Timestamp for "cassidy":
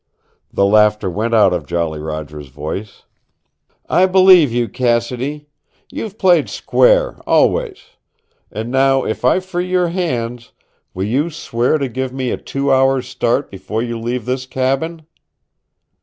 4.67-5.45